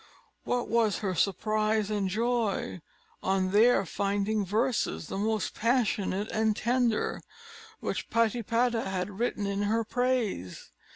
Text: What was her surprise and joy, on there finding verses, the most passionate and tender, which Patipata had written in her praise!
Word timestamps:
What 0.45 0.67
was 0.67 0.97
her 1.05 1.13
surprise 1.13 1.91
and 1.91 2.09
joy, 2.09 2.81
on 3.21 3.51
there 3.51 3.85
finding 3.85 4.43
verses, 4.43 5.09
the 5.09 5.17
most 5.19 5.53
passionate 5.53 6.27
and 6.31 6.55
tender, 6.55 7.21
which 7.81 8.09
Patipata 8.09 8.85
had 8.89 9.19
written 9.19 9.45
in 9.45 9.61
her 9.61 9.83
praise! 9.83 10.71